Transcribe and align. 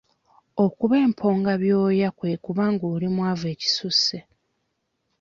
Okuba 0.65 0.95
emponga 1.05 1.51
byooya 1.61 2.09
kwe 2.17 2.31
kuba 2.43 2.63
nga 2.73 2.85
oli 2.93 3.07
mwavu 3.15 3.45
ekisusse. 3.53 4.17